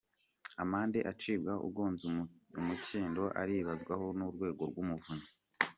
[0.63, 2.05] Amande acibwa ugonze
[2.59, 5.27] umukindo aribazwaho n’Urwego rw’Umuvunyi